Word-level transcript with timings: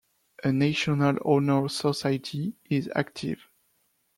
A 0.43 0.51
National 0.51 1.19
Honor 1.23 1.69
Society 1.69 2.55
is 2.71 2.89
active. 2.95 3.37